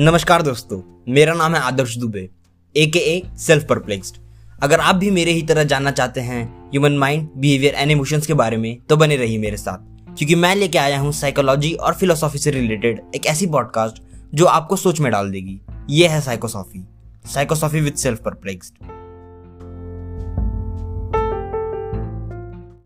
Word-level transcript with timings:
नमस्कार 0.00 0.42
दोस्तों, 0.42 0.80
मेरा 1.08 1.32
नाम 1.34 1.54
है 1.54 1.60
आदर्श 1.60 1.96
दुबे 1.96 2.28
ए 2.76 2.86
के 2.86 2.98
ए 2.98 3.22
सेल्फ 3.38 3.64
परप्लेक्सड 3.64 4.16
अगर 4.62 4.80
आप 4.80 4.96
भी 4.96 5.10
मेरे 5.10 5.32
ही 5.32 5.42
तरह 5.42 5.64
जानना 5.64 5.90
चाहते 5.90 6.20
हैं 6.20 6.70
human 6.70 6.92
mind 6.92 7.28
behaviour 7.36 7.74
and 7.74 7.90
emotions 7.90 8.26
के 8.26 8.34
बारे 8.34 8.56
में 8.56 8.80
तो 8.80 8.96
बने 8.96 9.16
रहिए 9.16 9.38
मेरे 9.38 9.56
साथ। 9.56 10.14
क्योंकि 10.16 10.34
मैं 10.34 10.56
लेके 10.56 10.78
आया 10.78 11.00
हूँ 11.00 11.12
साइकोलॉजी 11.12 11.72
और 11.72 11.94
फिलोसॉफी 11.94 12.38
से 12.38 12.50
रिलेटेड 12.50 13.00
एक 13.14 13.26
ऐसी 13.26 13.46
पॉडकास्ट 13.46 14.02
जो 14.34 14.44
आपको 14.46 14.76
सोच 14.76 15.00
में 15.00 15.12
डाल 15.12 15.30
देगी। 15.30 15.60
ये 15.90 16.08
है 16.08 16.20
psychosophy 16.20 16.84
psychosophy 17.34 17.80
with 17.80 17.94
self 17.94 18.18
perplexed 18.18 18.97